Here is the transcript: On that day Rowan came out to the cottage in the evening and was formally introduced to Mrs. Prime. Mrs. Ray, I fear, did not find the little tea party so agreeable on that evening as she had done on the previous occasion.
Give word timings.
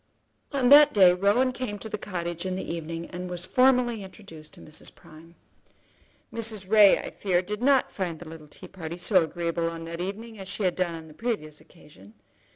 On 0.51 0.69
that 0.69 0.95
day 0.95 1.13
Rowan 1.13 1.51
came 1.51 1.75
out 1.75 1.81
to 1.81 1.89
the 1.89 1.95
cottage 1.99 2.43
in 2.43 2.55
the 2.55 2.65
evening 2.73 3.05
and 3.11 3.29
was 3.29 3.45
formally 3.45 4.03
introduced 4.03 4.53
to 4.55 4.59
Mrs. 4.59 4.95
Prime. 4.95 5.35
Mrs. 6.33 6.67
Ray, 6.67 6.97
I 6.97 7.11
fear, 7.11 7.43
did 7.43 7.61
not 7.61 7.91
find 7.91 8.17
the 8.17 8.27
little 8.27 8.47
tea 8.47 8.67
party 8.67 8.97
so 8.97 9.21
agreeable 9.23 9.69
on 9.69 9.85
that 9.85 10.01
evening 10.01 10.39
as 10.39 10.47
she 10.47 10.63
had 10.63 10.75
done 10.75 10.95
on 10.95 11.07
the 11.07 11.13
previous 11.13 11.61
occasion. 11.61 12.15